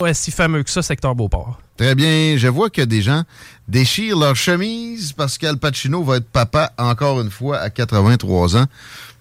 [0.00, 1.60] Ouais, si fameux que ça, secteur Beauport.
[1.76, 2.36] Très bien.
[2.36, 3.22] Je vois que des gens
[3.68, 8.64] déchirent leur chemise parce qu'Al Pacino va être papa encore une fois à 83 ans.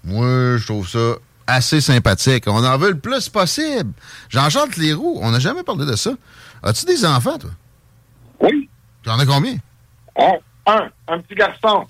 [0.05, 1.15] Moi, je trouve ça
[1.47, 2.45] assez sympathique.
[2.47, 3.91] On en veut le plus possible.
[4.29, 6.11] Jean-Charles Leroux, on n'a jamais parlé de ça.
[6.63, 7.49] As-tu des enfants, toi?
[8.39, 8.69] Oui.
[9.03, 9.57] Tu en as combien?
[10.17, 10.33] Un,
[10.65, 11.85] un, un petit garçon.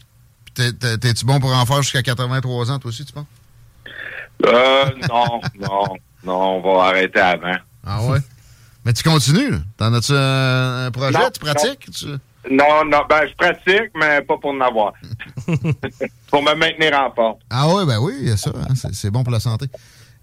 [0.55, 3.25] T'es-tu bon pour en faire jusqu'à 83 ans, toi aussi, tu penses?
[4.45, 5.83] Euh, non, non,
[6.23, 7.55] non, on va arrêter avant.
[7.85, 8.19] Ah ouais?
[8.85, 9.55] Mais tu continues.
[9.77, 11.17] T'en as-tu un, un projet?
[11.17, 11.89] Non, tu pratiques?
[11.91, 12.05] Tu-
[12.49, 14.93] Non, non, ben je pratique, mais pas pour en avoir.
[16.29, 17.35] pour me maintenir en forme.
[17.49, 18.51] Ah ouais, ben oui, il y a ça.
[18.55, 19.65] hein, c'est, c'est bon pour la santé.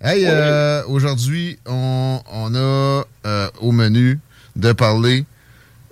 [0.00, 4.18] Hey, euh, aujourd'hui, on, on a euh, au menu
[4.54, 5.24] de parler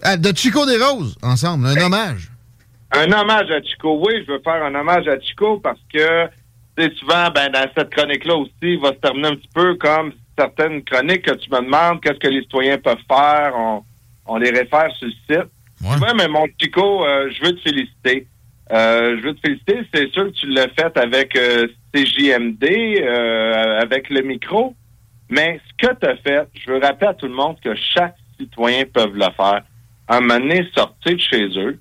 [0.03, 2.31] ah, de Chico des Roses ensemble, un hommage.
[2.93, 3.99] Un hommage à Chico.
[4.07, 6.27] Oui, je veux faire un hommage à Chico parce que,
[6.77, 9.75] tu sais, souvent, ben, dans cette chronique-là aussi, il va se terminer un petit peu
[9.77, 13.53] comme certaines chroniques que tu me demandes, qu'est-ce que les citoyens peuvent faire.
[13.57, 13.83] On,
[14.27, 15.51] on les réfère sur le site.
[15.79, 18.27] Tu vois, mais mon Chico, euh, je veux te féliciter.
[18.73, 19.81] Euh, je veux te féliciter.
[19.93, 22.65] C'est sûr que tu l'as fait avec euh, CJMD,
[23.81, 24.75] avec le micro.
[25.29, 28.17] Mais ce que tu as fait, je veux rappeler à tout le monde que chaque
[28.39, 29.63] citoyen peut le faire.
[30.07, 31.79] À un moment donné, sortir de chez eux,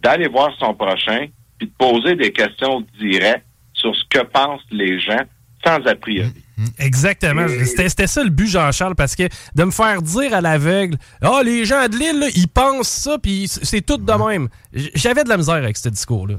[0.00, 1.26] d'aller voir son prochain,
[1.58, 3.44] puis de poser des questions directes
[3.74, 5.22] sur ce que pensent les gens
[5.64, 6.32] sans a priori.
[6.78, 7.46] Exactement.
[7.64, 11.64] C'était ça le but, Jean-Charles, parce que de me faire dire à l'aveugle Ah, les
[11.64, 14.48] gens de l'île, ils pensent ça, puis c'est tout de même.
[14.72, 16.36] J'avais de la misère avec ce discours-là.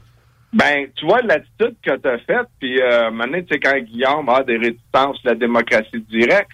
[0.54, 3.54] Ben, tu vois l'attitude que tu as faite, puis euh, à un moment donné, tu
[3.54, 6.52] sais, quand Guillaume a des réticences sur la démocratie directe,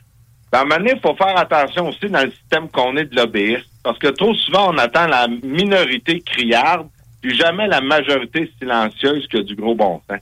[0.51, 3.05] ben, à un moment donné, il faut faire attention aussi dans le système qu'on est
[3.05, 3.66] de l'obéisme.
[3.84, 6.88] Parce que trop souvent, on attend la minorité criarde,
[7.22, 10.19] puis jamais la majorité silencieuse qui a du gros bon sens.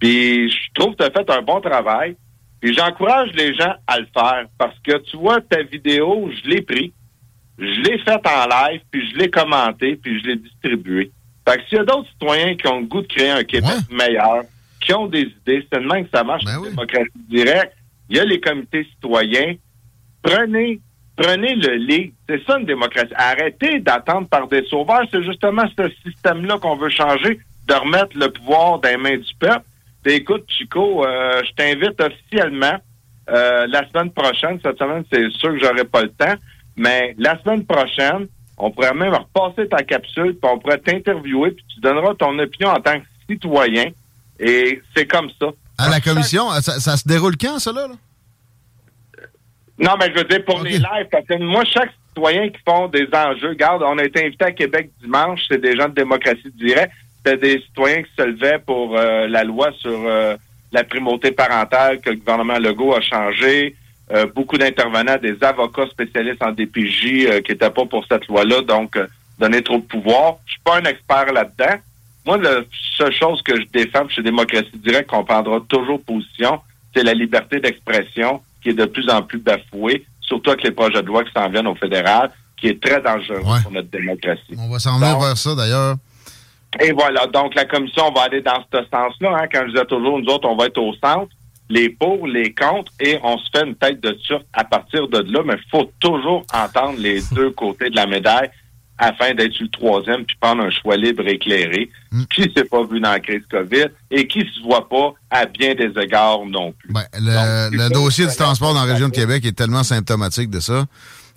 [0.00, 2.16] Puis je trouve que tu as fait un bon travail.
[2.62, 6.62] Puis j'encourage les gens à le faire parce que tu vois, ta vidéo, je l'ai
[6.62, 6.92] pris,
[7.58, 11.10] je l'ai faite en live, puis je l'ai commenté, puis je l'ai distribué.
[11.46, 13.74] Fait que s'il y a d'autres citoyens qui ont le goût de créer un Québec
[13.90, 14.44] meilleur,
[14.80, 17.74] qui ont des idées, c'est même que ça marche la démocratie directe.
[18.08, 19.54] Il y a les comités citoyens.
[20.22, 20.80] Prenez,
[21.16, 22.14] prenez le lit.
[22.28, 23.12] C'est ça une démocratie.
[23.16, 25.02] Arrêtez d'attendre par des sauveurs.
[25.10, 29.34] C'est justement ce système-là qu'on veut changer, de remettre le pouvoir dans les mains du
[29.40, 29.64] peuple.
[30.02, 32.76] Puis écoute, Chico, euh, je t'invite officiellement
[33.30, 34.58] euh, la semaine prochaine.
[34.64, 36.34] Cette semaine, c'est sûr que j'aurai pas le temps.
[36.76, 38.26] Mais la semaine prochaine,
[38.58, 42.70] on pourrait même repasser ta capsule, puis on pourrait t'interviewer, puis tu donneras ton opinion
[42.70, 43.90] en tant que citoyen.
[44.38, 45.48] Et c'est comme ça.
[45.78, 47.88] À la commission, ça, ça se déroule quand, ça, là?
[49.78, 52.88] Non, mais je veux dire, pour les lives, parce que moi, chaque citoyen qui font
[52.88, 56.52] des enjeux, regarde, on a été invité à Québec dimanche, c'est des gens de démocratie
[56.54, 56.92] directe,
[57.24, 60.36] c'était des citoyens qui se levaient pour euh, la loi sur euh,
[60.72, 63.76] la primauté parentale que le gouvernement Legault a changé.
[64.12, 68.60] Euh, beaucoup d'intervenants, des avocats spécialistes en DPJ euh, qui n'étaient pas pour cette loi-là,
[68.62, 69.06] donc euh,
[69.38, 70.36] donner trop de pouvoir.
[70.44, 71.80] Je suis pas un expert là-dedans.
[72.26, 72.60] Moi, la
[72.98, 76.60] seule chose que je défends chez Démocratie Directe, qu'on prendra toujours position,
[76.94, 81.02] c'est la liberté d'expression qui est de plus en plus bafouée, surtout avec les projets
[81.02, 84.56] de loi qui s'en viennent au fédéral, qui est très dangereux pour notre démocratie.
[84.58, 85.96] On va s'en venir vers ça, d'ailleurs.
[86.80, 89.36] Et voilà, donc la commission va aller dans ce sens-là.
[89.36, 89.46] Hein.
[89.52, 91.28] Quand je disais toujours, nous autres, on va être au centre,
[91.68, 95.18] les pour, les contre, et on se fait une tête de turc à partir de
[95.18, 98.50] là, mais il faut toujours entendre les deux côtés de la médaille
[98.98, 101.90] afin d'être sur le troisième puis prendre un choix libre éclairé,
[102.30, 105.74] qui s'est pas vu dans la crise COVID et qui se voit pas à bien
[105.74, 106.92] des égards non plus.
[107.14, 110.84] Le, le dossier du transport dans la région de Québec est tellement symptomatique de ça.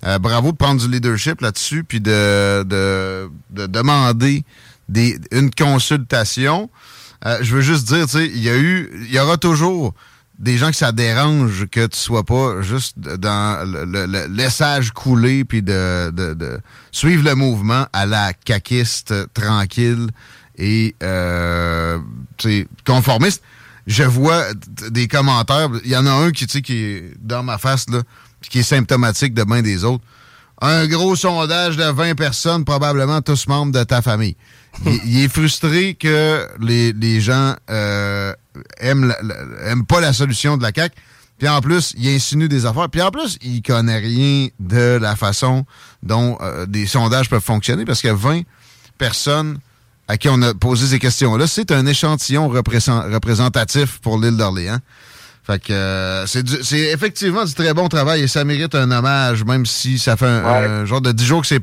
[0.04, 4.44] Euh, bravo de prendre du leadership là-dessus, puis de, de, de demander
[4.88, 6.70] des, une consultation.
[7.24, 9.94] Euh, je veux juste dire, tu sais, il y a eu, il y aura toujours
[10.38, 14.90] des gens que ça dérange que tu sois pas juste dans le, le- le laissage
[14.92, 16.60] couler puis de, de- de
[16.92, 20.08] suivre le mouvement à la caquiste tranquille
[20.58, 21.98] et euh,
[22.86, 23.42] conformiste.
[23.86, 24.42] Je vois
[24.90, 25.70] des commentaires.
[25.84, 28.00] Il y en a un qui, qui est dans ma face, là,
[28.50, 30.04] qui est symptomatique de bien des autres.
[30.60, 34.36] Un gros sondage de 20 personnes, probablement tous membres de ta famille.
[34.84, 38.32] Il, il est frustré que les, les gens euh,
[38.78, 40.94] aiment, la- la- aiment pas la solution de la CAQ.
[41.38, 42.88] Puis en plus, il insinue des affaires.
[42.88, 45.66] Puis en plus, il connaît rien de la façon
[46.02, 48.42] dont euh, des sondages peuvent fonctionner parce que 20
[48.98, 49.58] personnes
[50.08, 54.78] à qui on a posé ces questions-là, c'est un échantillon représent- représentatif pour l'île d'Orléans.
[55.44, 58.90] Fait que euh, c'est du- c'est effectivement du très bon travail et ça mérite un
[58.90, 60.66] hommage, même si ça fait un, Ouais.
[60.66, 61.62] un genre de 10 jours que c'est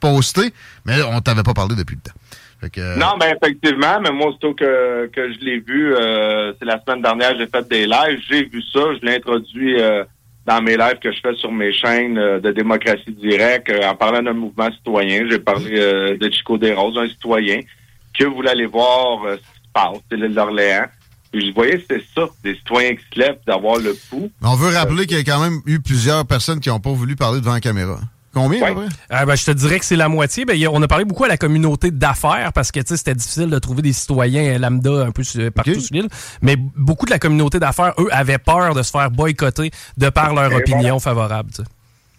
[0.00, 0.52] posté,
[0.84, 2.16] mais on t'avait pas parlé depuis le temps.
[2.60, 6.52] Fait que, euh, Non, ben effectivement, mais moi, aussitôt que, que je l'ai vu, euh,
[6.58, 10.04] c'est la semaine dernière, j'ai fait des lives, j'ai vu ça, je l'ai introduit euh,
[10.46, 14.22] dans mes lives que je fais sur mes chaînes euh, de démocratie directe, en parlant
[14.22, 15.26] d'un mouvement citoyen.
[15.28, 17.60] J'ai parlé de Chico Desroses, un citoyen,
[18.18, 20.86] que voulait aller voir ce qui se passe, c'est l'île d'Orléans.
[21.32, 24.30] Puis je voyais c'était ça, des citoyens qui se lèvent, d'avoir le pouls.
[24.42, 27.16] on veut rappeler qu'il y a quand même eu plusieurs personnes qui n'ont pas voulu
[27.16, 27.98] parler devant la caméra.
[28.36, 28.66] Combien, Ouais.
[28.70, 28.88] à peu près?
[29.08, 30.44] Ah, ben, je te dirais que c'est la moitié.
[30.44, 33.14] Ben, a- on a parlé beaucoup à la communauté d'affaires parce que tu sais, c'était
[33.14, 36.08] difficile de trouver des citoyens lambda un peu sur- partout sur l'île.
[36.42, 40.34] Mais beaucoup de la communauté d'affaires, eux, avaient peur de se faire boycotter de par
[40.34, 41.50] leur Et opinion favorable.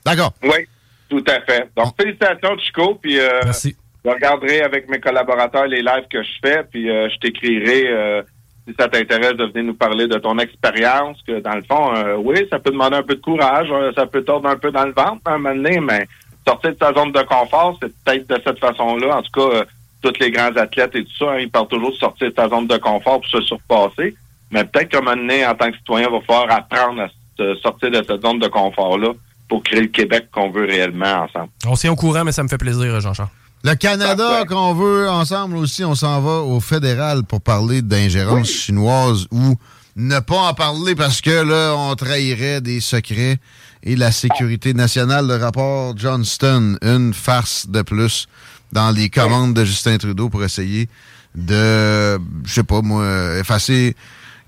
[0.04, 0.34] D'accord.
[0.42, 0.66] Oui,
[1.10, 1.70] tout à fait.
[1.78, 3.76] Donc, félicitations, Chico, puis euh, Merci.
[4.04, 8.22] je regarderai avec mes collaborateurs les lives que je fais, puis euh, je t'écrirai euh,
[8.68, 12.18] si ça t'intéresse de venir nous parler de ton expérience, que dans le fond, euh,
[12.18, 14.86] oui, ça peut demander un peu de courage, euh, ça peut tordre un peu dans
[14.86, 16.06] le ventre à un moment donné, mais
[16.46, 19.18] sortir de sa zone de confort, c'est peut-être de cette façon-là.
[19.18, 19.66] En tout cas, euh,
[20.02, 22.50] tous les grands athlètes et tout ça, hein, ils parlent toujours de sortir de sa
[22.50, 24.16] zone de confort pour se surpasser.
[24.52, 27.56] Mais peut-être qu'à un moment donné, en tant que citoyen, il va falloir apprendre à
[27.62, 29.14] sortir de cette zone de confort-là
[29.48, 31.50] pour créer le Québec qu'on veut réellement ensemble.
[31.66, 33.30] On s'est au courant, mais ça me fait plaisir, Jean-Charles.
[33.64, 39.26] Le Canada qu'on veut ensemble aussi, on s'en va au fédéral pour parler d'ingérence chinoise
[39.32, 39.56] ou
[39.96, 43.40] ne pas en parler parce que là, on trahirait des secrets
[43.84, 45.28] et la sécurité nationale.
[45.28, 48.28] Le rapport Johnston, une farce de plus
[48.72, 50.88] dans les commandes de Justin Trudeau pour essayer
[51.36, 53.96] de, je sais pas moi, effacer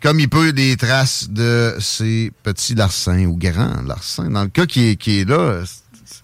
[0.02, 4.30] comme il peut les traces de ces petits larcins ou grands larcins.
[4.30, 5.64] Dans le cas qui est, qui est là,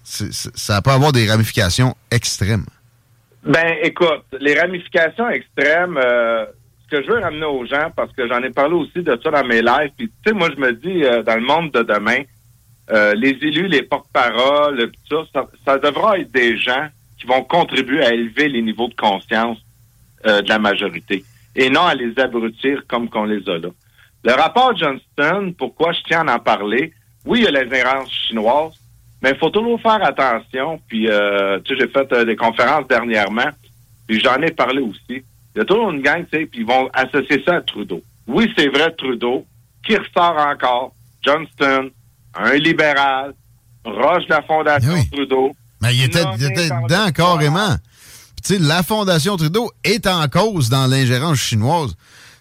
[0.04, 2.66] ça peut avoir des ramifications extrêmes.
[3.46, 6.46] Ben, écoute, les ramifications extrêmes, euh,
[6.84, 9.30] ce que je veux ramener aux gens, parce que j'en ai parlé aussi de ça
[9.30, 11.84] dans mes lives, puis tu sais, moi, je me dis, euh, dans le monde de
[11.84, 12.24] demain,
[12.92, 16.88] euh, les élus, les porte-paroles, ça, ça, ça devra être des gens
[17.20, 19.60] qui vont contribuer à élever les niveaux de conscience
[20.26, 21.24] euh, de la majorité,
[21.56, 23.70] et non à les abrutir comme qu'on les a là.
[24.24, 26.94] Le rapport Johnston, pourquoi je tiens à en parler,
[27.26, 28.74] oui, il y a les errances chinoises,
[29.26, 30.80] mais il faut toujours faire attention.
[30.88, 33.50] Puis, euh, tu sais, j'ai fait euh, des conférences dernièrement,
[34.08, 35.24] puis j'en ai parlé aussi.
[35.56, 38.04] Il y a toujours une gang, tu sais, puis ils vont associer ça à Trudeau.
[38.28, 39.44] Oui, c'est vrai, Trudeau,
[39.84, 40.94] qui ressort encore,
[41.24, 41.90] Johnston,
[42.36, 43.34] un libéral,
[43.84, 45.10] Roche de la Fondation Oui.
[45.12, 45.54] Trudeau.
[45.82, 47.78] Mais il était, il était dedans carrément.
[48.36, 51.96] Puis, tu sais, la Fondation Trudeau est en cause dans l'ingérence chinoise.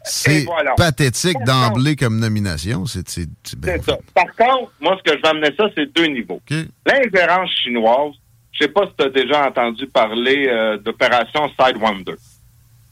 [0.05, 0.75] C'est voilà.
[0.75, 2.85] pathétique d'emblée comme nomination.
[2.87, 3.99] C'est ça.
[4.15, 6.41] Par contre, moi, ce que je vais amener ça, c'est deux niveaux.
[6.87, 8.13] L'ingérence chinoise,
[8.53, 12.15] je sais pas si tu as déjà entendu parler euh, d'opération Sidewinder.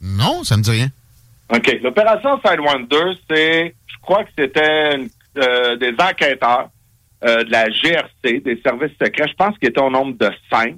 [0.01, 0.89] Non, ça me dit rien.
[1.53, 1.79] OK.
[1.81, 4.97] L'opération Sidewinder, c'est, je crois que c'était
[5.37, 6.69] euh, des enquêteurs
[7.23, 10.75] euh, de la GRC, des services secrets, je pense qu'ils étaient au nombre de cinq,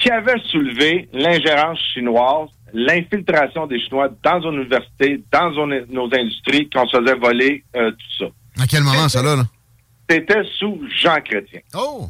[0.00, 6.86] qui avaient soulevé l'ingérence chinoise, l'infiltration des Chinois dans nos universités, dans nos, industries, qu'on
[6.86, 8.62] se faisait voler euh, tout ça.
[8.62, 9.36] À quel moment, ça, là?
[9.36, 9.44] là?
[10.08, 11.60] C'était sous Jean Chrétien.
[11.74, 12.08] Oh!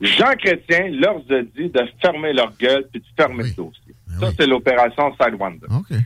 [0.00, 3.50] Jean Chrétien leur a dit de fermer leur gueule puis de fermer Oui.
[3.56, 3.94] le dossier.
[4.06, 4.34] Ben ça, oui.
[4.38, 5.66] c'est l'opération Sidewinder.
[5.70, 5.96] OK.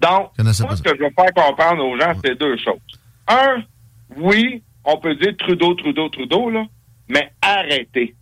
[0.00, 2.80] Donc, moi, ce que je veux faire comprendre aux gens, c'est deux choses.
[3.28, 3.62] Un,
[4.16, 6.66] oui, on peut dire Trudeau, Trudeau, Trudeau, là,
[7.08, 8.14] mais arrêtez.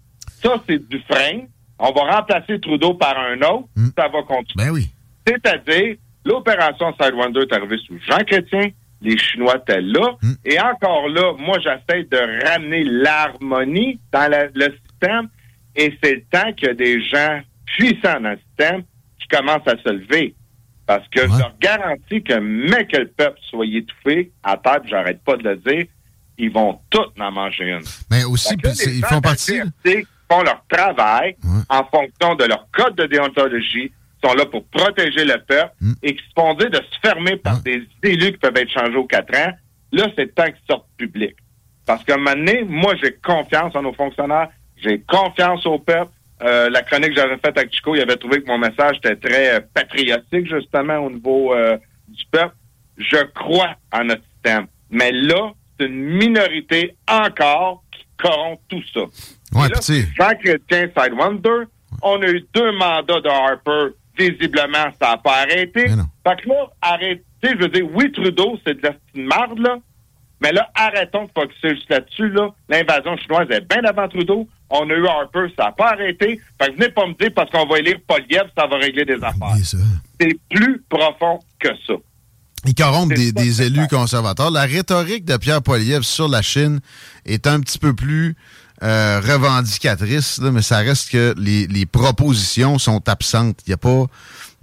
[0.43, 1.43] Ça, c'est du frein.
[1.85, 3.89] On va remplacer Trudeau par un autre, Hmm.
[3.99, 4.65] ça va continuer.
[4.67, 4.91] Ben oui.
[5.27, 8.71] C'est-à-dire, l'opération Sidewinder est arrivée sous Jean Chrétien,
[9.01, 10.35] les Chinois étaient là, Hmm.
[10.45, 15.29] et encore là, moi, j'essaie de ramener l'harmonie dans la- le système,
[15.75, 18.83] et c'est le temps qu'il y a des gens puissants dans le système
[19.21, 20.35] qui commencent à se lever.
[20.87, 21.27] Parce que Ouais.
[21.33, 25.45] je leur garantis que, mais que le peuple soit étouffé, à table, j'arrête pas de
[25.45, 25.87] le dire,
[26.39, 27.83] ils vont tous en manger une.
[28.11, 29.61] Mais aussi, que ils font partie.
[30.33, 31.61] Font leur travail Ouais.
[31.69, 33.93] en fonction de leur code de déontologie,
[34.25, 35.93] sont là pour protéger le peuple Mm.
[36.03, 37.79] et qui se font dire de se fermer par Ouais.
[38.03, 39.53] des élus qui peuvent être changés aux quatre ans.
[39.93, 41.35] Là, c'est le temps qu'ils sortent public.
[41.87, 46.11] Parce qu'à un moment donné, moi, j'ai confiance en nos fonctionnaires, j'ai confiance au peuple.
[46.43, 49.17] Euh, la chronique que j'avais faite avec Chico, il avait trouvé que mon message était
[49.17, 51.77] très euh, patriotique, justement, au niveau euh,
[52.09, 52.55] du peuple.
[52.99, 54.67] Je crois en notre système.
[54.91, 57.83] Mais là, c'est une minorité encore
[58.17, 59.01] corrompt tout ça.
[59.55, 59.81] Ouais, là,
[60.17, 61.67] Jean Chrétien Sidewinder,
[62.03, 63.95] on a eu deux mandats de Harper.
[64.19, 65.89] Visiblement, ça n'a pas arrêté.
[65.89, 69.79] Fait que là, arrêtez, je veux dire, oui, Trudeau, c'est de la marde, là.
[70.43, 72.51] Mais là, arrêtons de focuser juste là-dessus, là.
[72.69, 74.47] L'invasion chinoise est bien avant Trudeau.
[74.69, 76.41] On a eu Harper, ça n'a pas arrêté.
[76.61, 79.23] Fait que venez pas me dire parce qu'on va élire Poliev, ça va régler des
[79.23, 79.55] affaires.
[80.21, 81.95] C'est plus profond que ça.
[82.65, 84.51] Ils corrompent des, des élus conservateurs.
[84.51, 86.81] La rhétorique de Pierre Poilievre sur la Chine
[87.27, 88.37] est un petit peu plus
[88.85, 93.59] euh, revendicatrice, là, mais ça reste que les, les propositions sont absentes.
[93.67, 94.07] Il n'y a pas,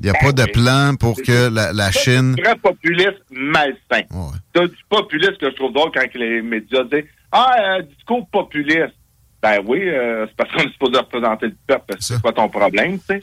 [0.02, 0.52] y a Ben pas de oui.
[0.52, 2.36] plan pour que la, la Chine...
[2.38, 4.06] C'est du vrai populisme malsain.
[4.12, 4.38] Ouais.
[4.54, 8.94] T'as du populisme que je trouve drôle quand les médias disent Ah, euh, discours populiste.
[9.42, 11.96] Ben oui, euh, c'est parce qu'on est supposé représenter le peuple.
[12.02, 13.22] C'est pas ton problème, tu sais.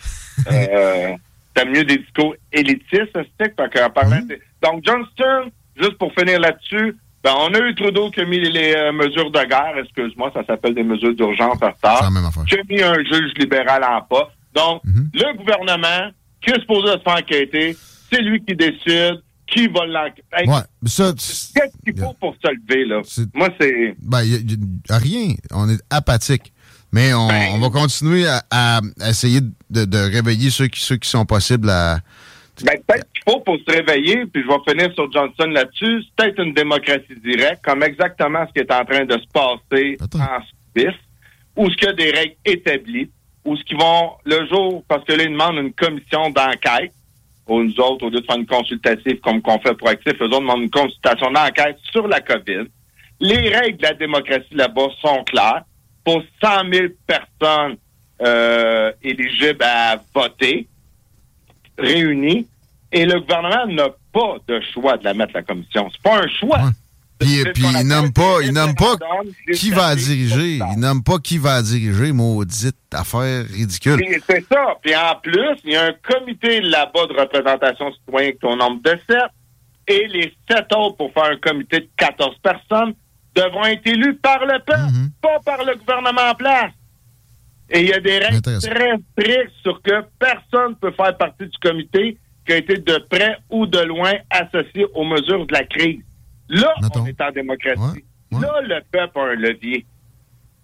[0.51, 1.13] euh,
[1.53, 4.29] T'as mieux des discours élitistes, c'est parce qu'en parlant Mhm.
[4.29, 4.39] de-
[4.71, 8.75] Donc, Johnston, juste pour finir là-dessus, ben, on a eu Trudeau qui a mis les
[8.75, 12.01] euh, mesures de guerre, excuse-moi, ça s'appelle des mesures d'urgence à retard.
[12.47, 14.31] Qui a mis un juge libéral en pas.
[14.55, 15.11] Donc, Mhm.
[15.15, 17.77] le gouvernement, qui est supposé se faire enquêter,
[18.13, 20.49] c'est lui qui décide qui va l'enquêter.
[20.49, 20.61] Ouais,
[21.55, 23.01] Qu'est-ce qu'il faut pour se lever, là?
[23.35, 23.95] Moi, c'est.
[24.03, 24.57] Ben, y a- y
[24.93, 25.35] a rien.
[25.53, 26.53] On est apathique.
[26.93, 30.97] Mais on, Ben- on va continuer à, à essayer de, de réveiller ceux qui, ceux
[30.97, 31.99] qui sont possibles à...
[32.65, 36.17] Ben, peut-être qu'il faut pour se réveiller, puis je vais finir sur Johnson là-dessus, c'est
[36.17, 40.21] peut-être une démocratie directe, comme exactement ce qui est en train de se passer Attends.
[40.21, 40.41] en
[40.75, 40.97] Suisse,
[41.57, 43.11] où ce qu'il y a des règles établies,
[43.45, 46.93] où ce qu'ils vont, le jour, parce que là, ils demandent une commission d'enquête,
[47.47, 50.25] ou nous autres, au lieu de faire une consultative comme qu'on fait pour Actif, eux
[50.25, 52.65] autres demandent une consultation d'enquête sur la COVID.
[53.21, 55.63] Les règles de la démocratie là-bas sont claires.
[56.05, 57.77] Pour 100 000 personnes
[58.23, 60.69] euh, éligibles à voter,
[61.79, 62.47] réunies,
[62.93, 65.89] et le gouvernement n'a pas de choix de la mettre la commission.
[65.93, 66.59] C'est pas un choix.
[66.59, 66.71] Ouais.
[67.19, 68.95] Puis, qu'on il nomme pas, il nomme pas
[69.55, 70.59] qui va diriger.
[70.73, 73.99] Il nomme pas qui va diriger, maudite affaire ridicule.
[74.29, 74.75] C'est ça.
[74.83, 78.57] Puis en plus, il y a un comité là-bas de représentation citoyenne qui est au
[78.57, 79.31] nombre de sept.
[79.89, 82.93] Et les sept autres, pour faire un comité de 14 personnes,
[83.35, 85.11] devront être élus par le peuple, Mhm.
[85.23, 86.73] pas par le gouvernement en place.
[87.71, 91.47] Et il y a des règles très strictes sur que personne ne peut faire partie
[91.47, 95.65] du comité qui a été de près ou de loin associé aux mesures de la
[95.65, 96.01] crise.
[96.49, 97.03] Là, Mettons.
[97.03, 97.81] on est en démocratie.
[98.31, 98.41] Ouais, ouais.
[98.41, 99.85] Là, le peuple a un levier.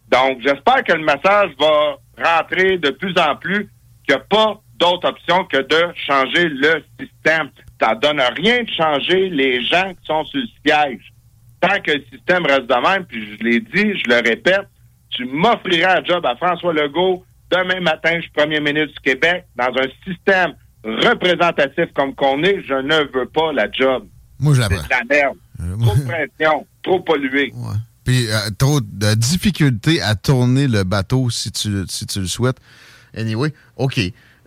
[0.09, 3.69] Donc, j'espère que le message va rentrer de plus en plus
[4.07, 7.51] qu'il n'y a pas d'autre option que de changer le système.
[7.81, 11.13] Ça donne rien de changer les gens qui sont sur le siège.
[11.61, 14.69] Tant que le système reste de même, puis je l'ai dit, je le répète,
[15.13, 19.45] tu m'offriras un job à François Legault demain matin, je suis premier ministre du Québec,
[19.57, 20.55] dans un système
[20.85, 24.07] représentatif comme qu'on est, je ne veux pas la job.
[24.39, 25.37] Moi, je la C'est de la merde.
[25.61, 27.53] Euh, Trop de pression, trop pollué.
[27.55, 27.77] Ouais.
[28.05, 32.59] Puis euh, trop de difficultés à tourner le bateau si tu, si tu le souhaites.
[33.17, 34.01] Anyway, OK.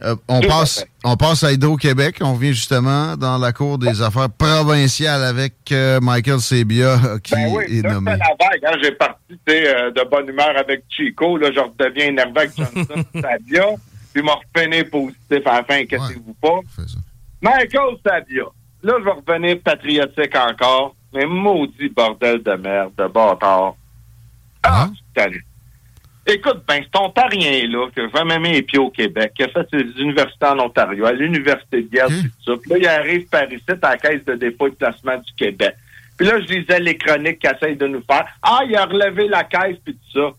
[0.05, 2.17] Euh, on, passe, on passe à Hydro-Québec.
[2.21, 7.33] On vient justement dans la Cour des affaires provinciales avec euh, Michael Sebia euh, qui
[7.33, 8.11] Ben oui, est là, nommé.
[8.11, 8.61] la vague.
[8.65, 8.77] Hein.
[8.83, 9.19] J'ai parti
[9.49, 11.37] euh, de bonne humeur avec Chico.
[11.37, 13.65] Là, je redeviens énervé avec Johnson Sabia.
[14.13, 16.59] Puis m'a refainé positif à la fin, inquiétez-vous pas.
[17.41, 18.43] Michael Sabia.
[18.83, 20.95] Là, je vais revenir patriotique encore.
[21.13, 23.75] Mais maudit bordel de merde, de bâtard.
[24.63, 25.27] Ah, Ah.
[26.27, 29.67] Écoute, ben, cet Ontarien-là, qui a jamais mis les pieds au Québec, qui a fait
[29.71, 32.13] ses universités en Ontario, à l'Université de Guerre, Ok.
[32.23, 32.59] tout ça.
[32.61, 35.31] Puis là, il arrive par ici, à la Caisse de dépôt et de placement du
[35.37, 35.75] Québec.
[36.17, 38.25] Puis là, je lisais les chroniques qu'il essaye de nous faire.
[38.41, 40.31] Ah, il a relevé la caisse, puis tout ça.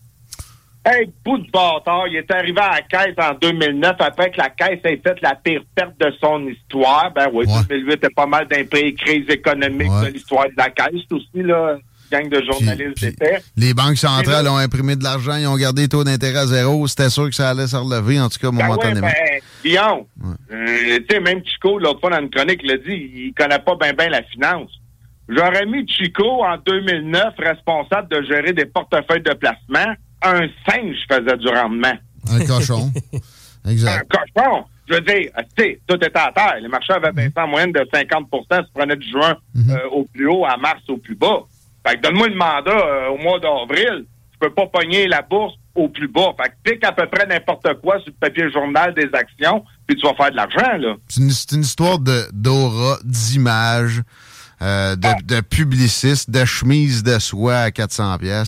[0.91, 4.49] Hey, bout de bâtard, il est arrivé à la caisse en 2009, après que la
[4.49, 7.11] caisse ait fait la pire perte de son histoire.
[7.13, 7.53] Ben oui, Ouais.
[7.69, 10.07] 2008 est pas mal d'un pays crise économique Ouais.
[10.07, 11.77] de l'histoire de la caisse aussi, là.
[12.11, 13.15] Gang de journalistes Puis-.
[13.57, 16.47] Les banques centrales là- ont imprimé de l'argent, ils ont gardé les taux d'intérêt à
[16.47, 16.87] zéro.
[16.87, 19.07] C'était sûr que ça allait se relever, en tout cas, Ben ouais, momentanément.
[19.07, 19.13] ben,
[19.65, 19.79] Ouais.
[20.51, 23.59] euh, tu sais, même Chico, l'autre fois dans une chronique, il a dit, il connaît
[23.59, 24.69] pas bien ben la finance.
[25.29, 29.93] J'aurais mis Chico en 2009 responsable de gérer des portefeuilles de placement.
[30.21, 31.93] Un singe faisait du rendement.
[32.31, 32.91] Un cochon.
[33.65, 34.09] Un exact.
[34.09, 34.63] cochon.
[34.89, 36.55] Je veux dire, tu sais, tout était à terre.
[36.61, 39.71] Les marchés avaient baissé en moyenne de 50% se prenaient du juin Mhm.
[39.71, 41.41] euh, au plus haut à mars au plus bas.
[41.87, 44.05] Fait que donne-moi le mandat euh, au mois d'avril.
[44.33, 46.33] Je peux pas pogner la bourse au plus bas.
[46.41, 49.95] Fait que pique à peu près n'importe quoi sur le papier journal des actions, puis
[49.97, 50.95] tu vas faire de l'argent, là.
[51.07, 51.21] C'est
[51.53, 54.01] une, histoire de- d'aura, d'image.
[54.61, 58.47] euh, de, de publicistes, de chemises de soie à 400 pièces.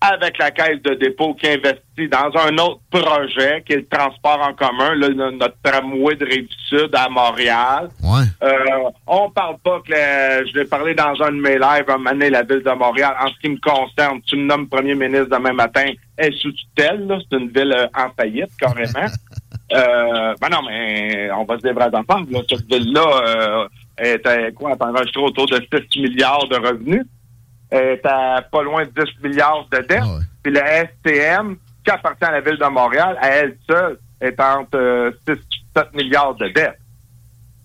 [0.00, 4.40] avec la caisse de dépôt qui investit dans un autre projet, qui est le transport
[4.40, 7.88] en commun, là, notre tramway de Rive-Sud à Montréal.
[8.02, 8.22] Ouais.
[8.44, 8.54] Euh,
[9.08, 12.10] on parle pas que le- je l'ai parlé dans un de mes lives, un moment
[12.10, 13.14] donné, la ville de Montréal.
[13.20, 17.06] En ce qui me concerne, tu me nommes premier ministre demain matin, est sous tutelle,
[17.08, 17.18] là.
[17.28, 19.06] C'est une ville euh, en faillite, carrément.
[19.72, 22.40] euh, ben non, mais on va se vraies affaires, là.
[22.48, 25.56] Cette ville-là, euh, est à, quoi, elle autour de
[25.92, 27.04] 6 milliards de revenus.
[27.70, 30.00] Est à pas loin de 10 milliards de dettes.
[30.02, 30.22] Ah ouais.
[30.42, 34.76] Puis la STM, qui appartient à la ville de Montréal, à elle seule, est entre
[34.78, 35.34] euh, 6
[35.76, 36.78] 7 milliards de dettes.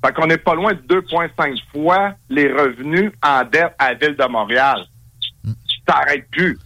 [0.05, 4.15] Fait qu'on n'est pas loin de 2,5 fois les revenus en dette à la ville
[4.17, 4.83] de Montréal.
[5.87, 6.59] Ça n'arrête plus.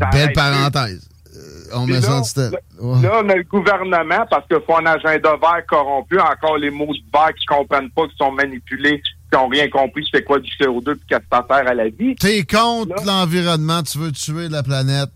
[0.00, 0.32] Ça Belle plus.
[0.34, 1.08] parenthèse.
[1.36, 3.02] Euh, on Puis met ça là, en là, Ouais.
[3.02, 6.86] là, on a le gouvernement, parce qu'il faut un agenda vert corrompu, encore les mots
[6.94, 10.50] de vert qui comprennent pas, qui sont manipulés, qui n'ont rien compris, c'est quoi du
[10.60, 12.14] CO2 puis qu'est-ce que sert à la vie.
[12.16, 15.10] T'es contre l'environnement, tu veux tuer la planète.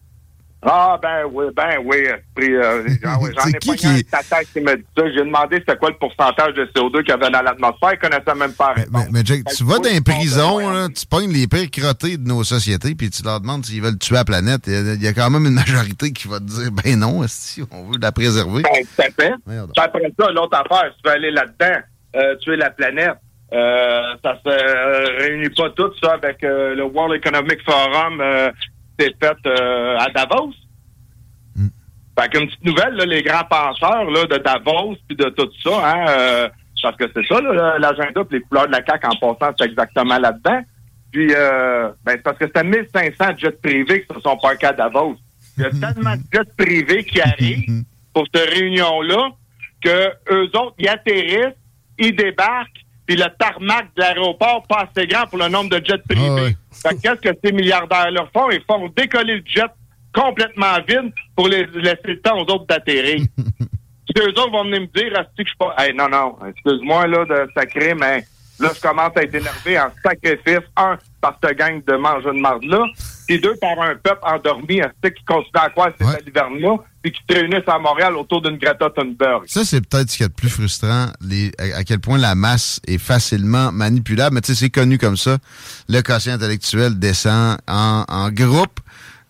[0.60, 1.98] Ah, ben oui, ben oui.
[2.52, 5.04] euh, J'en ouais, j'en ai qui pas qui- un tête qui me dit ça.
[5.12, 7.92] J'ai demandé c'était quoi le pourcentage de CO2 qu'il y avait dans l'atmosphère.
[7.92, 11.06] Il connaissait même pas Mais, mais Jake, tu vas dans les pense prisons, là, tu
[11.06, 14.24] pognes les pires crottés de nos sociétés, puis tu leur demandes s'ils veulent tuer la
[14.24, 14.62] planète.
[14.66, 16.98] Il y a- il y, a quand même une majorité qui va te dire ben
[16.98, 18.62] non, si on veut la préserver.
[18.62, 19.32] Ben, tout à fait.
[19.76, 21.78] Après ça, l'autre affaire, si tu veux aller là-dedans,
[22.16, 23.14] euh, tuer la planète,
[23.52, 28.50] euh, ça se réunit pas tout ça avec euh, le World Economic Forum euh,
[28.98, 30.52] c'est fait euh, à Davos.
[31.56, 31.68] Mm.
[32.18, 35.70] Fait qu'une petite nouvelle, là, les grands penseurs là, de Davos puis de tout ça,
[35.84, 36.48] hein, euh,
[36.82, 39.66] parce que c'est ça, là, l'agenda puis les couleurs de la CAQ en passant, c'est
[39.66, 40.60] exactement là-dedans.
[41.10, 44.72] Puis, euh, ben, c'est parce que c'est 1500 jets privés qui se sont parqués à
[44.72, 45.16] Davos.
[45.56, 47.84] Il y a tellement de jets privés qui arrivent
[48.14, 49.30] pour cette réunion-là
[49.82, 51.56] que eux autres, ils atterrissent,
[51.98, 55.96] ils débarquent, puis le tarmac de l'aéroport pas assez grand pour le nombre de jets
[56.06, 56.26] privés.
[56.28, 56.56] Ah ouais.
[56.70, 58.50] Fait que qu'est-ce que ces milliardaires leur font?
[58.50, 59.70] Ils font décoller le jet
[60.12, 63.22] complètement vide pour les, laisser le temps aux autres d'atterrir.
[63.38, 65.74] Puis eux autres vont venir me dire, que je suis pas.
[65.78, 68.24] Hey, non, non, excuse-moi là de sacrer, mais
[68.60, 70.66] là, je commence à être énervé en sacrifice.
[70.76, 72.84] Un, par cette gang de manger de marde-là.
[73.26, 76.12] Puis deux, par un peuple endormi, qui continue à croire ces Ouais.
[76.14, 76.76] balivernes-là,
[77.10, 79.42] puis qui se réunissent à Montréal autour d'une Greta Thunberg.
[79.46, 82.34] Ça, c'est peut-être ce qui est le plus frustrant, les, à, à quel point la
[82.34, 84.34] masse est facilement manipulable.
[84.34, 85.38] Mais tu sais, c'est connu comme ça.
[85.88, 88.80] Le quotient intellectuel descend en, en groupe.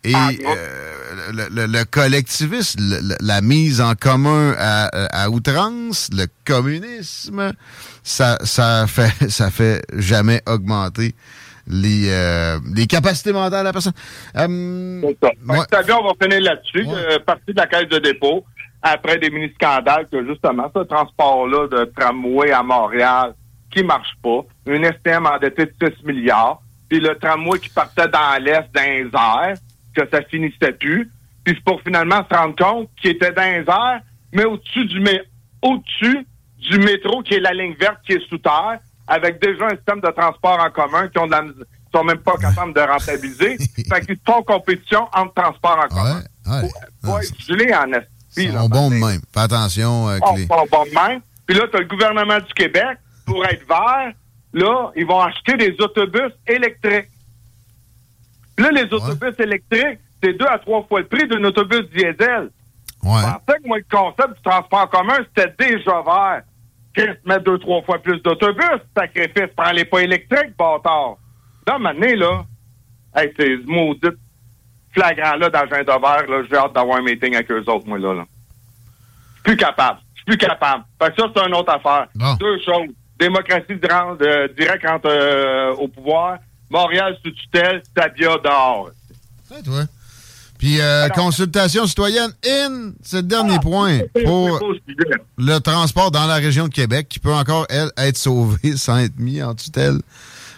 [0.04, 4.86] Et euh, le, le- le collectivisme, le- le- la mise en commun à,
[5.24, 7.52] à outrance, le communisme,
[8.04, 11.14] ça, ça fait ça fait jamais augmenter
[11.68, 13.92] les, euh, les capacités mentales de la personne.
[14.36, 15.82] Euh, C'est ça.
[15.82, 16.84] Vu, on va finir là-dessus.
[16.86, 16.94] Ouais.
[17.12, 18.44] Euh, partie de la caisse de dépôt,
[18.82, 23.34] après des mini-scandales que justement, ce transport-là de tramway à Montréal
[23.70, 28.42] qui marche pas, une STM endettée de 6 milliards, puis le tramway qui partait dans
[28.42, 29.54] l'Est, airs,
[29.94, 31.10] que ça finissait plus,
[31.44, 34.00] puis pour finalement se rendre compte qu'il était dans les airs,
[34.32, 35.22] mais au-dessus du, mé-
[35.60, 36.26] au-dessus
[36.70, 38.78] du métro, qui est la ligne verte qui est sous terre,
[39.08, 42.04] avec déjà un système de transport en commun qui ont de la mis- qui sont
[42.04, 43.56] même pas capables de rentabiliser.
[43.88, 46.22] fait qu'ils font compétition entre transports en commun.
[46.46, 46.68] ouais, ouais.
[47.02, 47.92] Faut Non, être gelé en
[48.74, 49.20] sont de parce même.
[49.32, 50.42] Fais attention, euh, Clé.
[50.42, 51.20] Ils sont bons de même.
[51.46, 54.12] Puis là, t'as le gouvernement du Québec, pour être vert,
[54.52, 57.08] là, ils vont acheter des autobus électriques.
[58.58, 62.50] Là, les autobus électriques, c'est deux à trois fois le prix d'un autobus diesel.
[63.02, 63.20] Ouais.
[63.20, 66.42] Je pensais que moi, le concept du transport en commun, c'était déjà vert.
[66.98, 71.16] Chris, mettre deux, trois fois plus d'autobus, sacrifice, prends les pas électriques, bâtard.
[71.66, 72.44] Là, maintenant, là,
[73.14, 74.16] hey, c'est maudite
[74.90, 78.14] flagrant-là dans le vert, là, j'ai hâte d'avoir un meeting avec eux autres, moi, là.
[78.14, 78.24] là.
[78.24, 80.00] Je suis plus capable.
[80.14, 80.84] Je suis plus capable.
[81.00, 82.08] Fait que ça, c'est une autre affaire.
[82.14, 82.34] Bon.
[82.34, 82.88] Deux choses.
[83.18, 86.38] Démocratie direct, euh, direct entre, euh, au pouvoir.
[86.70, 88.90] Montréal sous tutelle, Sabia dehors.
[89.50, 89.84] Ouais, toi?
[90.58, 94.60] Puis, euh, consultation citoyenne in, c'est le dernier point pour
[95.38, 99.18] le transport dans la région de Québec qui peut encore, elle, être sauvée sans être
[99.18, 100.00] mis en tutelle,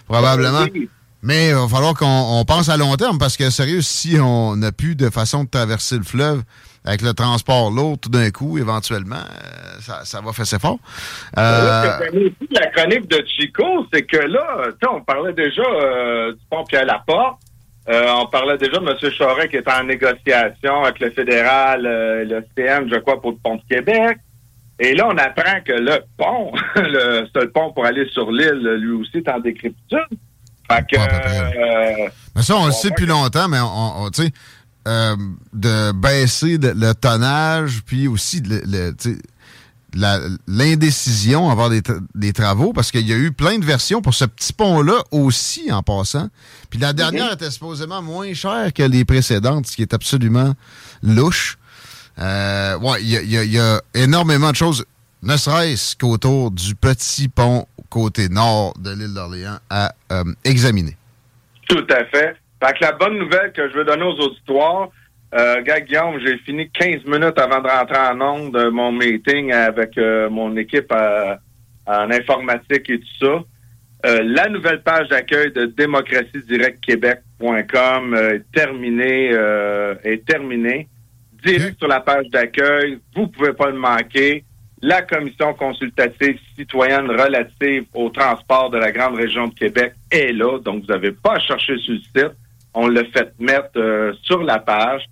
[0.07, 0.65] probablement.
[0.73, 0.89] Oui.
[1.23, 4.55] Mais il va falloir qu'on on pense à long terme parce que, sérieux, si on
[4.55, 6.41] n'a plus de façon de traverser le fleuve
[6.83, 10.79] avec le transport lourd tout d'un coup, éventuellement, euh, ça, ça va fort.
[11.37, 14.91] Euh, ce que j'aimais aussi de la chronique de Chico, c'est que là, tu sais,
[14.91, 17.39] on parlait déjà euh, du pont Pierre Laporte.
[17.89, 19.11] Euh, on parlait déjà de M.
[19.11, 23.37] Charest qui est en négociation avec le fédéral, euh, le CM, je crois, pour le
[23.37, 24.17] pont de Québec.
[24.79, 28.91] Et là, on apprend que le pont, le seul pont pour aller sur l'île, lui
[29.01, 29.99] aussi, est en décrépitude.
[30.71, 34.31] Fait que, euh, Mais ça, on le sait depuis longtemps, mais on, on- tu sais,
[34.85, 38.93] de baisser le tonnage, puis aussi le,
[40.47, 44.01] l'indécision à avoir des, tra- des travaux, parce qu'il y a eu plein de versions
[44.01, 46.29] pour ce petit pont-là aussi en passant.
[46.69, 50.53] Puis la dernière était supposément moins chère que les précédentes, ce qui est absolument
[51.03, 51.57] louche.
[52.19, 54.85] Euh, ouais, il y a, il y a- il y a énormément de choses,
[55.23, 60.97] ne serait-ce qu'autour du petit pont côté nord de l'île d'Orléans à euh, examiner.
[61.67, 62.35] Tout à fait.
[62.63, 64.89] Fait que la bonne nouvelle que je veux donner aux auditoires,
[65.33, 69.97] euh, Guillaume, j'ai fini 15 minutes avant de rentrer en onde de mon meeting avec
[69.97, 71.35] euh, mon équipe euh,
[71.85, 73.41] en informatique et tout ça.
[74.05, 80.87] Euh, la nouvelle page d'accueil de démocratiedirectquebec.com euh, est terminée, euh, est terminée.
[81.43, 84.43] Direct sur la page d'accueil, vous pouvez pas le manquer.
[84.81, 90.57] La commission consultative citoyenne relative au transport de la grande région de Québec est là,
[90.57, 92.31] donc vous n'avez pas à chercher sur le site.
[92.73, 95.05] On l'a fait mettre euh, sur la page.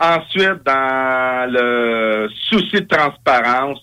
[0.00, 3.80] Ensuite, dans le souci de transparence,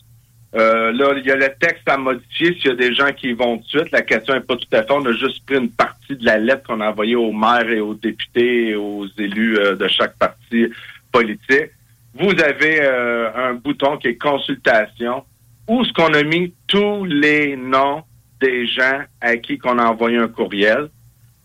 [0.54, 3.32] euh, là, il y a le texte à modifier s'il y a des gens qui
[3.32, 3.92] vont de suite.
[3.92, 4.92] La question n'est pas tout à fait.
[4.92, 7.80] On a juste pris une partie de la lettre qu'on a envoyée aux maires et
[7.80, 10.68] aux députés et aux élus euh, de chaque parti
[11.12, 11.72] politique.
[12.14, 15.24] Vous avez euh, un bouton qui est consultation
[15.70, 18.04] où ce qu'on a mis tous les noms
[18.42, 20.90] des gens à qui qu'on a envoyé un courriel.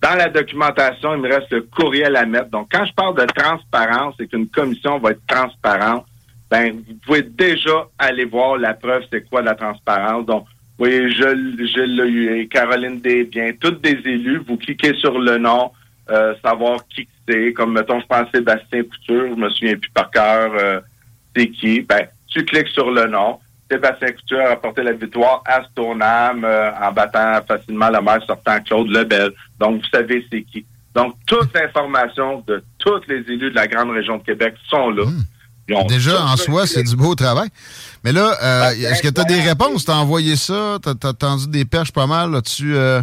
[0.07, 2.51] Dans la documentation, il me reste le courriel à mettre.
[2.51, 6.07] Donc, quand je parle de transparence et qu'une commission va être transparente,
[6.49, 10.25] ben, vous pouvez déjà aller voir la preuve, c'est quoi la transparence.
[10.25, 10.47] Donc,
[10.79, 15.73] oui, je, je l'ai eu, Caroline Desbiens, toutes des élus, vous cliquez sur le nom,
[16.09, 20.09] euh, savoir qui c'est, comme mettons, je pense Sébastien Couture, je me souviens plus par
[20.13, 20.81] cœur, euh,
[21.35, 23.41] c'est qui, ben, tu cliques sur le nom.
[23.71, 28.61] Sébastien Couture a rapporté la victoire à Stoneham euh, en battant facilement la maire sortant
[28.61, 29.33] Claude Lebel.
[29.59, 30.65] Donc, vous savez c'est qui.
[30.95, 35.05] Donc, toute l'information de tous les élus de la grande région de Québec sont là.
[35.73, 37.49] Ont Déjà, en soi, c'est du beau travail.
[38.05, 39.85] Mais là, euh, Ben, est-ce que tu as des réponses?
[39.85, 40.79] T'as envoyé ça?
[40.81, 42.31] T'as t'as tendu des perches pas mal?
[42.31, 42.77] Là-dessus?
[42.77, 43.03] euh,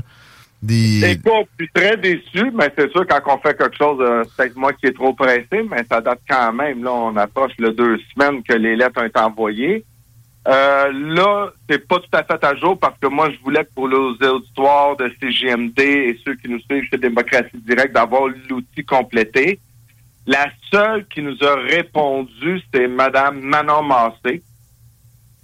[0.63, 1.11] des...
[1.11, 4.35] Écoute, je suis très déçu, mais c'est sûr, quand on fait quelque chose, euh, c'est
[4.37, 6.83] peut-être moi qui est trop pressé, mais ça date quand même.
[6.83, 9.83] Là, on approche le deux semaines que les lettres ont été envoyées.
[10.45, 13.73] Euh, là, c'est pas tout à fait à jour parce que moi, je voulais que
[13.73, 18.83] pour les auditoires de CGMD et ceux qui nous suivent chez Démocratie Directe d'avoir l'outil
[18.83, 19.59] complété.
[20.27, 24.41] La seule qui nous a répondu, c'est Madame Manon Massé.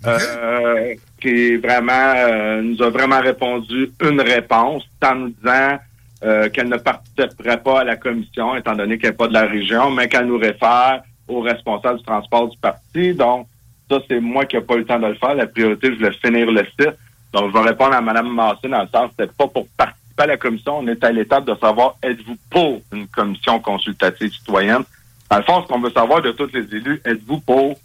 [0.06, 5.78] Euh, qui vraiment euh, nous a vraiment répondu une réponse en nous disant
[6.24, 9.46] euh, qu'elle ne participerait pas à la commission étant donné qu'elle n'est pas de la
[9.46, 13.14] région, mais qu'elle nous réfère au responsable du transport du parti.
[13.14, 13.48] Donc,
[13.90, 15.36] ça, c'est moi qui n'ai pas eu le temps de le faire.
[15.36, 16.96] La priorité, je voulais finir le site.
[17.34, 20.28] Donc, je vais répondre à Mme Massé dans le sens, c'était pas pour participer à
[20.28, 20.80] la commission.
[20.80, 24.84] On est à l'étape de savoir, êtes-vous pour une commission consultative citoyenne?
[25.30, 27.80] Dans le fond, ce qu'on veut savoir de tous les élus, êtes-vous pour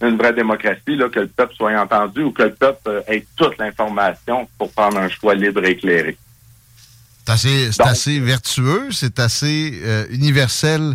[0.00, 3.26] une vraie démocratie, là, que le peuple soit entendu ou que le peuple euh, ait
[3.36, 6.16] toute l'information pour prendre un choix libre et éclairé?
[7.36, 10.94] C'est assez vertueux, c'est assez euh, universel,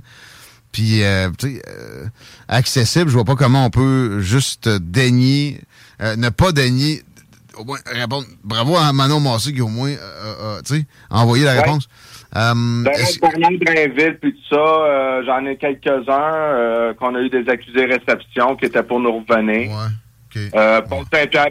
[0.73, 2.05] puis euh, tu sais, euh,
[2.49, 3.09] accessible.
[3.09, 5.61] Je vois pas comment on peut juste daigner,
[6.01, 7.01] euh, ne pas daigner,
[7.57, 8.25] au moins répondre.
[8.43, 11.59] Bravo à Manon Massé qui au moins, euh, euh, tu sais, a envoyé la Ouais.
[11.61, 11.87] réponse.
[12.35, 17.19] Euh, Dans est-ce- Bernard Drainville, puis tout ça, euh, j'en ai quelques-uns euh, qu'on a
[17.21, 19.69] eu des accusés réception qui étaient pour nous revenir.
[19.69, 19.75] ouais,
[20.35, 20.41] ok.
[20.55, 21.49] Euh, pour Saint-Pierre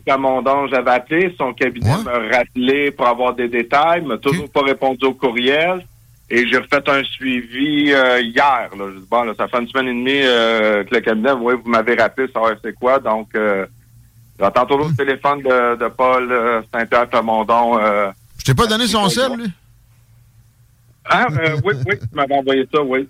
[0.73, 2.03] j'avais appelé, son cabinet Ouais.
[2.03, 5.87] m'a rappelé pour avoir des détails, m'a toujours pas répondu au courriel.
[6.35, 8.71] Et j'ai refait un suivi euh, hier.
[8.75, 8.90] Là.
[8.95, 11.55] Je dis, bon, là, ça fait une semaine et demie euh, que le cabinet, oui,
[11.62, 12.99] vous m'avez rappelé, savoir c'est quoi?
[12.99, 13.66] Donc, euh,
[14.40, 17.79] j'entends toujours le téléphone de, de Paul euh, Saint-Pierre Plamondon.
[18.38, 19.53] Je t'ai pas donné son sel, lui?
[21.05, 21.27] ah,
[21.64, 23.07] oui, oui, tu m'avais envoyé ça, oui.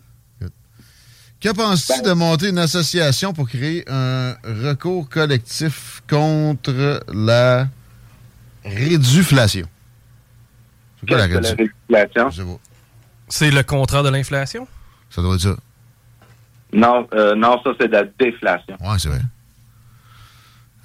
[1.40, 7.68] Que penses-tu Ben- de monter une association pour créer un recours collectif contre la
[8.64, 9.66] réduflation?
[10.98, 12.30] C'est quoi la que la réduflation?
[12.30, 12.58] Je sais pas.
[13.34, 14.68] C'est le contrat de l'inflation?
[15.08, 15.56] Ça doit être ça.
[16.74, 18.76] Non, euh, non, ça, c'est de la déflation.
[18.78, 19.22] Ouais, c'est vrai.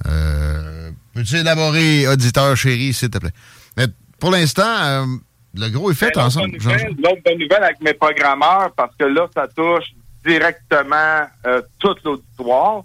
[0.05, 3.33] Euh, Peux-tu élaborer, auditeur chéri, s'il te plaît?
[3.75, 5.05] Mais pour l'instant, euh,
[5.55, 6.51] le gros est fait Mais ensemble.
[6.53, 9.85] L'autre bonne nouvelle- l'autre bonne nouvelle avec mes programmeurs, parce que là, ça touche
[10.25, 12.83] directement euh, tout l'auditoire,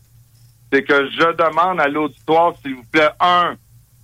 [0.72, 3.54] c'est que je demande à l'auditoire, s'il vous plaît, un,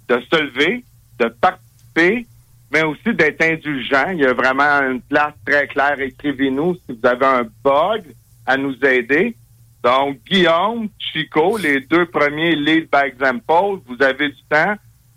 [0.09, 0.85] de se lever,
[1.19, 2.27] de participer,
[2.71, 4.11] mais aussi d'être indulgent.
[4.13, 6.01] Il y a vraiment une place très claire.
[6.01, 8.03] Écrivez-nous si vous avez un bug
[8.47, 9.37] à nous aider.
[9.83, 14.75] Donc, Guillaume, Chico, les deux premiers lead by example, vous avez du temps.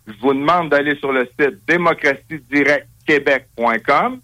[0.08, 4.20] Je vous demande d'aller sur le site démocratiedirectquebec.com.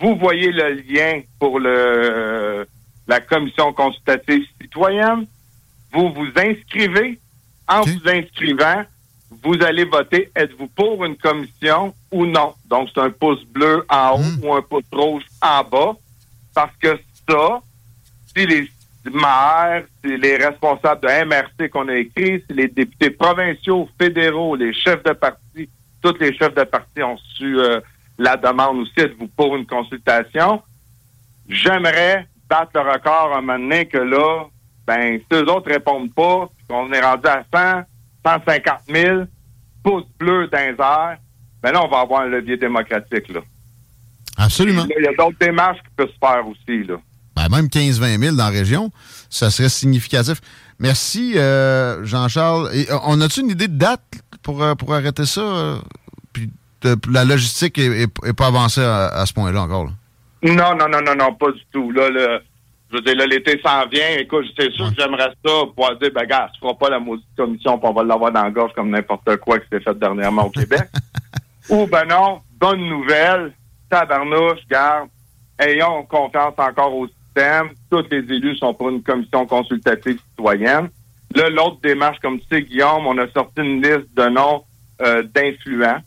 [0.00, 2.66] Vous voyez le lien pour le
[3.06, 5.26] la commission consultative citoyenne.
[5.92, 7.18] Vous vous inscrivez.
[7.70, 8.82] En vous inscrivant,
[9.30, 12.54] vous allez voter êtes-vous pour une commission ou non?
[12.66, 14.44] Donc, c'est un pouce bleu en haut Mm.
[14.44, 15.92] ou un pouce rouge en bas.
[16.54, 17.60] Parce que ça,
[18.34, 18.68] si les
[19.12, 24.72] maires, si les responsables de MRC qu'on a écrit, si les députés provinciaux, fédéraux, les
[24.72, 25.68] chefs de parti,
[26.02, 27.80] tous les chefs de parti ont su euh,
[28.18, 30.62] la demande aussi, êtes-vous pour une consultation?
[31.48, 34.44] J'aimerais battre le record un moment donné que là,
[34.86, 37.82] ben, si eux autres répondent pas, qu'on est rendu à 100,
[38.36, 39.22] 150 000
[39.82, 41.18] pouces bleus dans les airs,
[41.62, 43.40] ben là, on va avoir un levier démocratique, là.
[44.36, 44.86] Absolument.
[44.98, 46.96] Il y a d'autres démarches qui peuvent se faire aussi, là.
[47.34, 48.90] Ben, même 15-20 000 dans la région,
[49.30, 50.40] ça serait significatif.
[50.78, 52.70] Merci, euh, Jean-Charles.
[52.74, 54.02] Et, euh, on a-tu une idée de date
[54.42, 55.78] pour, euh, pour arrêter ça?
[56.32, 56.50] Puis
[56.82, 59.86] de- la logistique est, est- est pas avancée à, à ce point-là encore.
[59.86, 59.90] là.
[60.42, 61.90] Non, non, non, non, non, pas du tout.
[61.90, 62.40] Là, le,
[62.90, 64.16] je veux dire, là, l'été s'en vient.
[64.18, 64.94] Écoute, c'est sûr Ouais.
[64.94, 67.92] que j'aimerais ça pouvoir dire, ben, gars, tu feras pas la maudite commission, puis on
[67.92, 70.88] va l'avoir dans la gorge comme n'importe quoi qui s'est fait dernièrement au Québec.
[71.70, 73.52] Ou, ben non, bonne nouvelle,
[73.90, 75.08] tabarnouche, garde,
[75.58, 77.68] ayons confiance encore au système.
[77.90, 80.88] Tous les élus sont pour une commission consultative citoyenne.
[81.34, 84.64] Là, l'autre démarche, comme tu sais, Guillaume, on a sorti une liste de noms
[85.02, 85.98] euh, d'influents,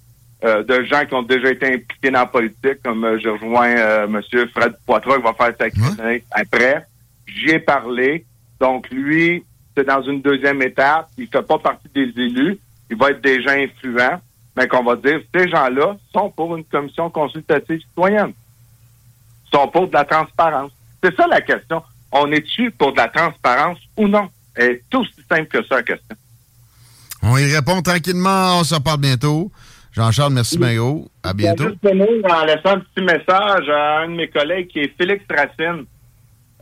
[0.44, 3.76] euh, de gens qui ont déjà été impliqués dans la politique, comme euh, je rejoins
[3.78, 4.22] euh, M.
[4.54, 6.88] Fred Poitras qui va faire sa chronique après.
[7.28, 8.26] J'y ai parlé.
[8.60, 9.44] Donc, lui,
[9.78, 11.10] c'est dans une deuxième étape.
[11.18, 12.58] Il fait pas partie des élus.
[12.90, 14.20] Il va être des gens influents.
[14.58, 18.34] Mais qu'on va dire, ces gens-là sont pour une commission consultative citoyenne.
[19.54, 20.72] sont pour de la transparence.
[21.04, 21.84] C'est ça la question.
[22.12, 24.28] On est-tu pour de la transparence ou non?
[24.56, 26.16] C'est tout aussi simple que ça, la question.
[27.22, 28.60] On y répond tranquillement.
[28.60, 29.52] On se reparle bientôt.
[29.94, 31.10] Jean-Charles, merci, Mago.
[31.24, 31.66] À bientôt.
[31.84, 34.98] Je vais juste en laissant un petit message à un de mes collègues qui est
[34.98, 35.86] Félix Racine,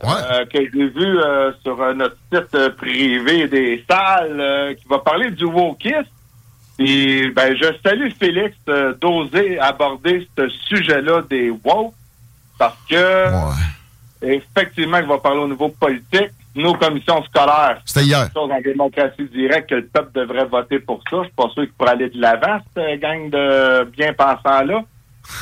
[0.02, 0.08] Ouais.
[0.32, 5.30] euh, que j'ai vu euh, sur notre site euh, privé des salles, qui va parler
[5.30, 6.04] du wokisme.
[6.78, 11.92] Et ben, je salue Félix euh, d'oser aborder ce sujet-là des woke,
[12.58, 13.26] parce que
[14.24, 14.34] Ouais.
[14.36, 16.30] effectivement, il va parler au niveau politique.
[16.54, 18.28] Nos commissions scolaires, C'était hier.
[18.34, 21.18] chose en démocratie directe que le peuple devrait voter pour ça.
[21.18, 24.82] Je suis pas sûr qu'il pourrait aller de l'avant, cette gang de bien-pensants-là.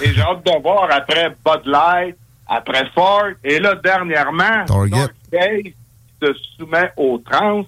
[0.03, 2.14] Et j'ai hâte de voir après Bud Light,
[2.47, 4.97] après Ford, et là, dernièrement, Target.
[4.97, 5.75] North Face qui
[6.23, 7.62] se soumet aux trans.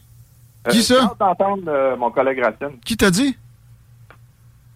[0.68, 1.14] Qui j'ai ça?
[1.18, 2.78] d'entendre euh, mon collègue Racine.
[2.84, 3.34] Qui t'a dit?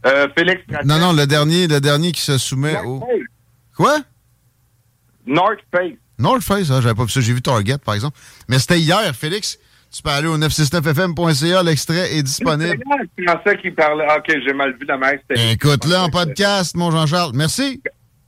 [0.07, 0.89] Euh, Félix Racine.
[0.89, 3.01] Non, non, le dernier, le dernier qui se soumet North au.
[3.01, 3.27] Face.
[3.77, 3.97] Quoi?
[5.27, 5.93] North Face.
[6.19, 7.21] North Face, hein, j'avais pas vu ça.
[7.21, 8.19] J'ai vu Target, par exemple.
[8.49, 9.59] Mais c'était hier, Félix.
[9.95, 12.83] Tu peux aller au 969fm.ca, l'extrait est disponible.
[13.25, 14.05] Pensais qu'il parlait.
[14.17, 17.31] Ok, j'ai mal vu la Écoute-le en podcast, mon Jean-Charles.
[17.35, 17.81] Merci.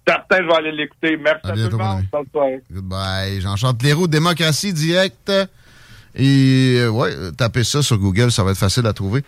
[0.06, 1.16] Certain, je vais aller l'écouter.
[1.16, 2.04] Merci À à, bientôt, tout le mon monde.
[2.32, 2.60] Bonne.
[2.70, 3.40] Goodbye.
[3.40, 5.32] Jean-Charles Leroux, démocratie directe.
[6.14, 9.22] Et euh, ouais, euh, tapez ça sur Google, ça va être facile à trouver.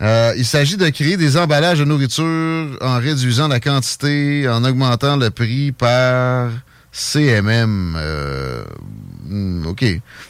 [0.00, 5.16] Euh, il s'agit de créer des emballages de nourriture en réduisant la quantité, en augmentant
[5.16, 6.50] le prix par
[6.92, 7.96] CMM.
[7.98, 8.64] Euh,
[9.66, 9.84] OK.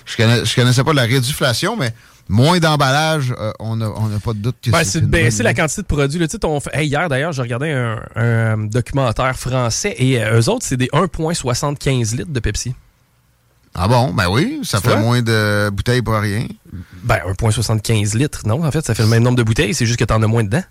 [0.06, 1.92] Je, connais, je connaissais pas la réduflation, mais
[2.28, 5.42] moins d'emballage, euh, on n'a on a pas de doute que Ben, c'est de baisser
[5.42, 6.26] la quantité de produits.
[6.28, 10.64] Tu ton- hey, hier, d'ailleurs, je regardais un, un documentaire français et euh, eux autres,
[10.64, 12.74] c'est des 1,75 litres de Pepsi.
[13.74, 14.12] Ah bon?
[14.12, 16.46] Ben oui, ça Tu fait moins de bouteilles pour rien.
[17.02, 18.42] Ben, 1,75 litres.
[18.46, 20.26] Non, en fait, ça fait le même nombre de bouteilles, c'est juste que t'en as
[20.26, 20.62] moins dedans.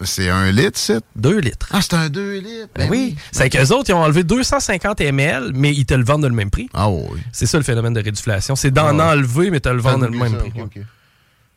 [0.00, 1.02] C'est un litre, c'est?
[1.16, 1.68] 2 litres.
[1.72, 2.68] Ah, c'est un 2 litres.
[2.74, 3.16] Ben oui.
[3.32, 6.50] C'est qu'eux autres, ils ont enlevé 250 ml, mais ils te le vendent le même
[6.50, 6.68] prix.
[6.74, 7.20] Ah oui.
[7.32, 8.56] C'est ça le phénomène de réduflation.
[8.56, 9.12] C'est d'en Ah.
[9.14, 10.52] enlever, mais te le vendre le Faites-nous même ça, prix.
[10.60, 10.82] ok, ok.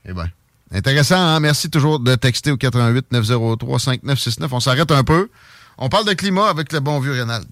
[0.05, 0.29] Eh bien.
[0.71, 1.39] Intéressant, hein?
[1.39, 4.51] Merci toujours de texter au 88 903 5969.
[4.53, 5.29] On s'arrête un peu.
[5.77, 7.43] On parle de climat avec le bon vieux Rénal.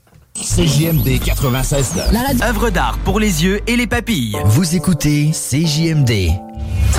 [0.42, 1.94] CJMD 96
[2.44, 4.36] Œuvre d'art pour les yeux et les papilles.
[4.46, 6.30] Vous écoutez CJMD.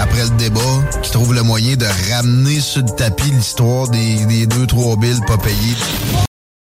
[0.00, 0.60] Après le débat,
[1.02, 5.20] qui trouve le moyen de ramener sur le tapis l'histoire des, des deux, trois billes
[5.26, 5.76] pas payées.